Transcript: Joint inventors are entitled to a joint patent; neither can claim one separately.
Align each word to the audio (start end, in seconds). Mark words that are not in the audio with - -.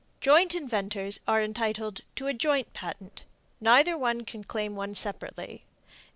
Joint 0.19 0.55
inventors 0.55 1.19
are 1.27 1.43
entitled 1.43 2.01
to 2.15 2.25
a 2.25 2.33
joint 2.33 2.73
patent; 2.73 3.21
neither 3.59 3.91
can 4.23 4.43
claim 4.43 4.75
one 4.75 4.95
separately. 4.95 5.63